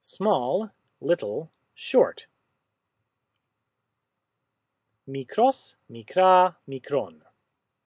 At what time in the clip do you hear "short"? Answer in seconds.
1.74-2.26